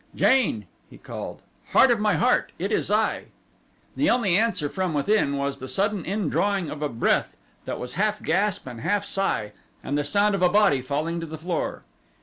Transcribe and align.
"Jane," 0.15 0.65
he 0.89 0.97
called, 0.97 1.43
"heart 1.73 1.91
of 1.91 1.99
my 1.99 2.15
heart, 2.15 2.51
it 2.57 2.71
is 2.71 2.89
I." 2.89 3.25
The 3.95 4.09
only 4.09 4.35
answer 4.35 4.67
from 4.67 4.95
within 4.95 5.37
was 5.37 5.57
as 5.57 5.59
the 5.59 5.67
sudden 5.67 6.05
indrawing 6.05 6.71
of 6.71 6.81
a 6.81 6.89
breath 6.89 7.37
that 7.65 7.77
was 7.79 7.93
half 7.93 8.19
gasp 8.23 8.65
and 8.65 8.81
half 8.81 9.05
sigh, 9.05 9.51
and 9.83 9.95
the 9.95 10.03
sound 10.03 10.33
of 10.33 10.41
a 10.41 10.49
body 10.49 10.81
falling 10.81 11.19
to 11.19 11.27
the 11.27 11.37
floor. 11.37 11.83